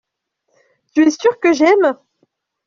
Tu 0.95 1.03
es 1.05 1.11
sûr 1.11 1.39
que 1.39 1.53
j’aime. 1.53 1.95